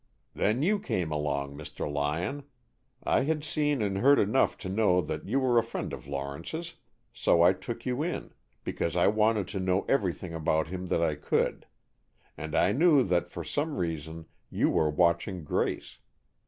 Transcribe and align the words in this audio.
"Then 0.33 0.63
you 0.63 0.79
came 0.79 1.11
along, 1.11 1.55
Mr. 1.55 1.87
Lyon. 1.87 2.45
I 3.03 3.21
had 3.21 3.43
seen 3.43 3.83
and 3.83 3.99
heard 3.99 4.17
enough 4.17 4.57
to 4.65 4.67
know 4.67 4.99
that 5.01 5.27
you 5.27 5.39
were 5.39 5.59
a 5.59 5.63
friend 5.63 5.93
of 5.93 6.07
Lawrence's, 6.07 6.77
so 7.13 7.43
I 7.43 7.53
took 7.53 7.85
you 7.85 8.01
in, 8.01 8.33
because 8.63 8.95
I 8.95 9.05
wanted 9.05 9.47
to 9.49 9.59
know 9.59 9.85
everything 9.87 10.33
about 10.33 10.69
him 10.69 10.87
that 10.87 11.03
I 11.03 11.13
could. 11.13 11.67
And 12.35 12.55
I 12.55 12.71
knew 12.71 13.03
that 13.03 13.29
for 13.29 13.43
some 13.43 13.77
reason 13.77 14.25
you 14.49 14.71
were 14.71 14.89
watching 14.89 15.43
Grace. 15.43 15.99